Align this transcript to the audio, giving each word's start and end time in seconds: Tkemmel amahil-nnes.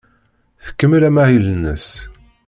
Tkemmel 0.65 1.03
amahil-nnes. 1.09 1.87